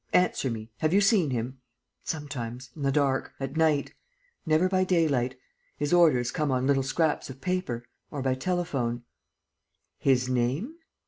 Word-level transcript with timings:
Answer 0.13 0.49
me. 0.49 0.71
Have 0.79 0.95
you 0.95 0.99
seen 0.99 1.29
him?" 1.29 1.59
"Sometimes, 2.03 2.71
in 2.75 2.81
the 2.81 2.91
dark... 2.91 3.33
at 3.39 3.55
night. 3.55 3.93
Never 4.47 4.67
by 4.67 4.83
daylight. 4.83 5.35
His 5.77 5.93
orders 5.93 6.31
come 6.31 6.49
on 6.49 6.65
little 6.65 6.81
scraps 6.81 7.29
of 7.29 7.39
paper... 7.39 7.85
or 8.09 8.23
by 8.23 8.33
telephone." 8.33 9.03
"His 9.99 10.27
name?" 10.27 10.73